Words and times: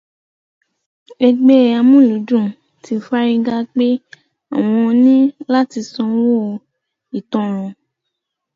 Ẹgbẹ́ 1.27 1.71
Amúlùúdùm 1.79 2.45
ti 2.83 2.93
fárígá 3.05 3.57
pé 3.75 3.87
àwọn 4.57 4.89
ní 5.05 5.15
láti 5.53 5.79
sanwó 5.93 6.35
ìtanràn 7.19 7.71